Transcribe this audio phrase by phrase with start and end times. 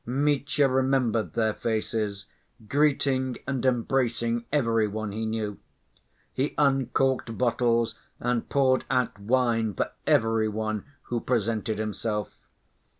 [0.03, 2.25] Mitya remembered their faces,
[2.67, 5.59] greeting and embracing every one he knew.
[6.33, 12.33] He uncorked bottles and poured out wine for every one who presented himself.